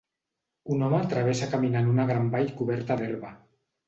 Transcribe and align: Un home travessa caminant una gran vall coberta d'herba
Un 0.75 0.85
home 0.85 1.01
travessa 1.11 1.49
caminant 1.51 1.89
una 1.91 2.05
gran 2.13 2.31
vall 2.37 2.49
coberta 2.63 2.99
d'herba 3.03 3.31